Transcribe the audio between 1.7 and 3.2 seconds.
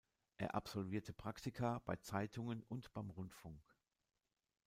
bei Zeitungen und beim